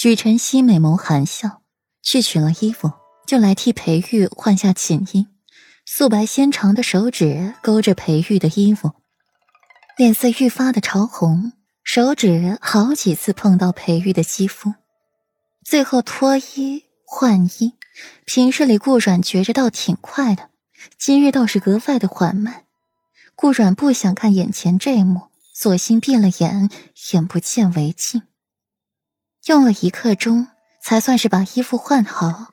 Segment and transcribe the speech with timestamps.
[0.00, 1.60] 许晨曦美眸含笑，
[2.02, 2.92] 去取了衣服，
[3.26, 5.26] 就来替裴玉换下锦衣。
[5.84, 8.92] 素白纤长的手指勾着裴玉的衣服，
[9.96, 11.50] 脸色愈发的潮红，
[11.82, 14.72] 手指好几次碰到裴玉的肌肤，
[15.64, 17.72] 最后脱衣换衣。
[18.24, 20.50] 平日里顾阮觉着倒挺快的，
[20.96, 22.66] 今日倒是格外的缓慢。
[23.34, 25.22] 顾阮不想看眼前这一幕，
[25.52, 26.70] 索性闭了眼，
[27.12, 28.22] 眼不见为净。
[29.48, 30.48] 用了一刻钟，
[30.82, 32.52] 才算是把衣服换好。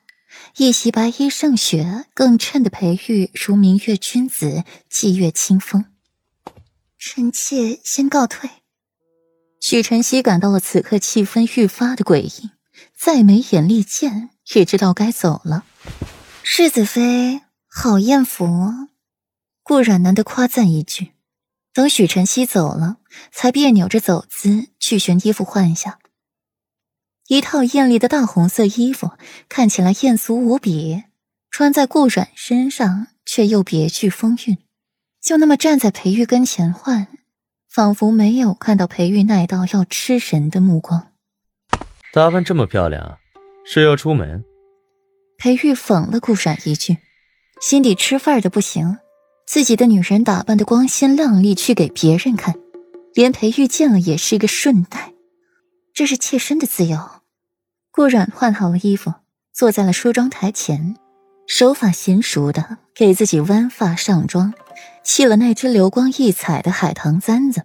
[0.56, 5.84] 一袭白衣胜雪，更衬得裴玉如明月君子，霁月清风。
[6.98, 8.48] 臣妾先告退。
[9.60, 12.50] 许晨曦感到了此刻气氛愈发的诡异，
[12.96, 15.64] 再没眼力见，也知道该走了。
[16.42, 18.46] 世子妃好艳福，
[19.62, 21.12] 顾阮难得夸赞一句。
[21.74, 22.96] 等许晨曦走了，
[23.30, 25.98] 才别扭着走姿去寻衣服换下。
[27.28, 29.10] 一套艳丽的大红色衣服，
[29.48, 31.02] 看起来艳俗无比，
[31.50, 34.58] 穿在顾阮身上却又别具风韵。
[35.20, 37.08] 就那么站在裴玉跟前换，
[37.68, 41.08] 仿佛没有看到裴玉那道要吃人的目光。
[42.12, 43.18] 打扮这么漂亮，
[43.64, 44.44] 是要出门？
[45.36, 46.98] 裴玉讽了顾阮一句，
[47.60, 48.98] 心底吃味的不行。
[49.48, 52.54] 自己的女人打扮的光鲜亮丽，去给别人看，
[53.14, 55.12] 连裴玉见了也是一个顺带。
[55.92, 57.15] 这是妾身的自由。
[57.96, 59.14] 顾阮换好了衣服，
[59.54, 60.98] 坐在了梳妆台前，
[61.46, 64.52] 手法娴熟的给自己弯发上妆，
[65.02, 67.64] 系了那只流光溢彩的海棠簪子，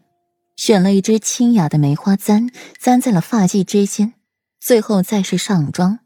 [0.55, 4.13] 选了一支清雅的梅花簪，簪在了发髻之间，
[4.61, 5.99] 最后再是上妆，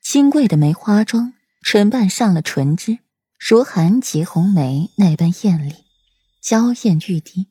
[0.00, 1.32] 金贵的梅花妆，
[1.64, 2.98] 唇瓣上了唇脂，
[3.36, 5.74] 如寒结红梅那般艳丽，
[6.40, 7.48] 娇艳欲滴，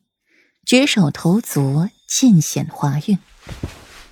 [0.64, 3.18] 举手投足尽显华韵。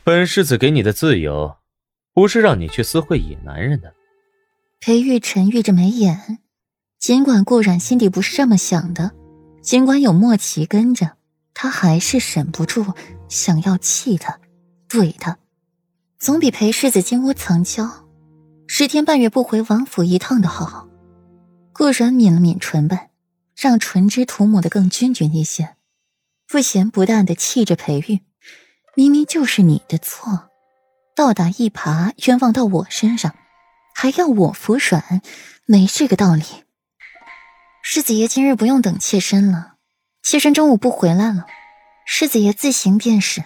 [0.05, 1.58] 本世子给你的自由。
[2.19, 3.95] 不是让你去私会野男人的。
[4.81, 6.41] 裴玉沉郁着眉眼，
[6.99, 9.13] 尽管顾染心底不是这么想的，
[9.63, 11.13] 尽管有莫奇跟着，
[11.55, 12.85] 他还是忍不住
[13.29, 14.41] 想要气他，
[14.89, 15.39] 怼他，
[16.19, 17.89] 总比裴世子金屋藏娇，
[18.67, 20.89] 十天半月不回王府一趟的好。
[21.73, 23.11] 顾染抿了抿唇瓣，
[23.57, 25.77] 让唇脂涂抹的更均匀一些，
[26.49, 28.23] 不咸不淡的气着裴玉，
[28.97, 30.48] 明明就是你的错。
[31.19, 33.35] 倒打一耙，冤枉到我身上，
[33.93, 35.21] 还要我服软，
[35.65, 36.45] 没这个道理。
[37.83, 39.75] 世子爷今日不用等妾身了，
[40.23, 41.45] 妾身中午不回来了，
[42.07, 43.43] 世子爷自行便是。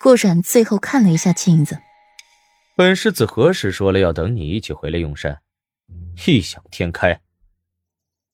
[0.00, 1.82] 顾阮最后看了一下镜子，
[2.74, 5.40] 本世子何时说了要等你一起回来用膳？
[6.26, 7.20] 异想天开。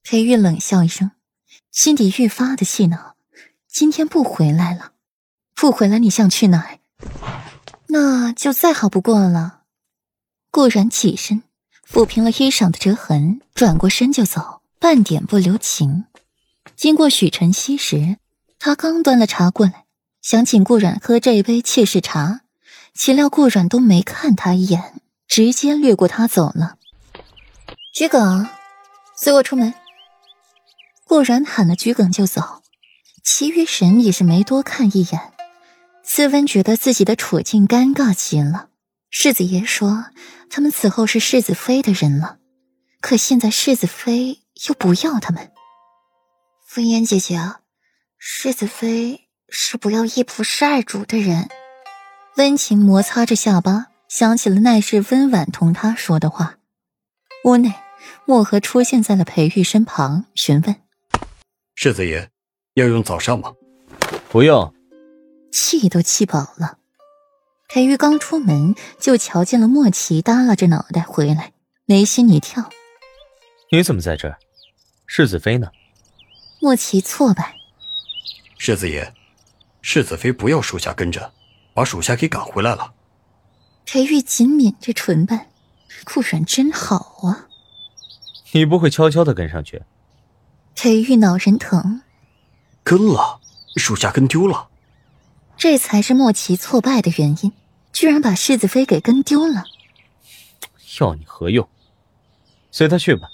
[0.05, 1.11] 裴玉冷笑一声，
[1.73, 3.17] 心底愈发的气恼。
[3.67, 4.93] 今天不回来了，
[5.57, 6.79] 不回来你想去哪儿？
[7.93, 9.63] 那就再好不过了。
[10.51, 11.43] 顾然起身，
[11.89, 16.05] 抚平了衣裳的折痕，转过身就走，半点不留情。
[16.77, 18.17] 经过许晨曦时，
[18.59, 19.87] 他刚端了茶过来，
[20.23, 22.43] 想请顾然喝这一杯妾室茶，
[22.95, 26.77] 岂料顾然都没看他一眼，直接掠过他走了。
[27.93, 28.49] 桔梗，
[29.17, 29.75] 随我出门。
[31.05, 32.63] 顾然喊了桔梗就走，
[33.25, 35.33] 其余人也是没多看一眼。
[36.13, 38.71] 思温觉得自己的处境尴尬极了。
[39.11, 40.07] 世子爷说
[40.51, 42.39] 他们此后是世子妃的人了，
[43.01, 45.53] 可现在世子妃又不要他们。
[46.67, 47.39] 风烟姐姐，
[48.19, 51.49] 世子妃是不要一仆十二主的人。
[52.39, 56.57] 温情摩擦着下巴，想起了那日温婉同他说的话。
[57.45, 57.73] 屋内，
[58.27, 60.75] 墨荷出现在了裴玉身旁，询问
[61.77, 62.29] ：“世子爷
[62.75, 63.53] 要用早膳吗
[64.29, 64.75] ？”“不用。”
[65.51, 66.79] 气都气饱了，
[67.69, 71.53] 裴玉刚出门就瞧见了莫奇耷拉着脑袋回来，
[71.87, 72.71] 眉心一跳
[73.73, 74.39] ：“你怎么在这儿？
[75.07, 75.71] 世子妃呢？”
[76.61, 77.57] 莫奇挫败
[78.59, 79.15] ：“世子爷，
[79.83, 81.33] 世子妃不要属下跟着，
[81.75, 82.93] 把属下给赶回来了。”
[83.87, 85.49] 裴玉紧抿着唇瓣
[86.05, 87.49] ：“顾然真好啊。”
[88.53, 89.83] 你不会悄悄的跟上去？
[90.75, 92.03] 裴玉脑仁疼
[92.85, 93.41] ：“跟了，
[93.77, 94.69] 属下跟丢了。”
[95.61, 97.53] 这才是莫奇挫败的原因，
[97.93, 99.67] 居然把世子妃给跟丢了。
[100.99, 101.69] 要你何用？
[102.71, 103.29] 随他去吧。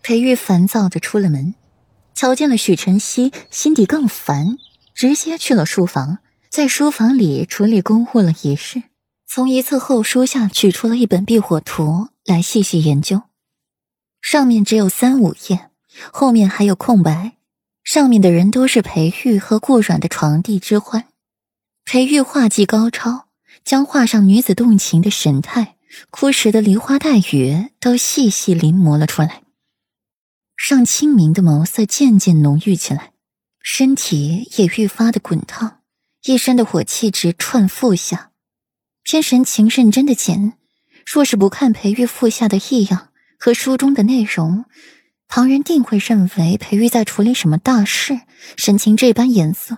[0.00, 1.56] 裴玉烦躁着出了门，
[2.14, 4.58] 瞧见了许晨曦，心底更烦，
[4.94, 6.18] 直接去了书房，
[6.50, 8.84] 在书房里处理公务了一事，
[9.26, 13.22] 从一册厚书下取出了一本避火图来细细研究，
[14.22, 15.70] 上面只有三五页，
[16.12, 17.37] 后面还有空白。
[17.88, 21.06] 上面的人都是裴玉和顾阮的床弟之欢。
[21.86, 23.28] 裴玉画技高超，
[23.64, 25.76] 将画上女子动情的神态、
[26.10, 29.42] 枯实的梨花带雨都细细临摹了出来。
[30.54, 33.12] 尚清明的眸色渐渐浓郁起来，
[33.62, 35.80] 身体也愈发的滚烫，
[36.24, 38.32] 一身的火气直窜腹下。
[39.02, 40.58] 偏神情认真的简，
[41.06, 43.08] 若是不看裴玉腹下的异样
[43.38, 44.66] 和书中的内容，
[45.28, 48.18] 旁人定会认为裴玉在处理什么大事，
[48.56, 49.76] 神情这般严肃。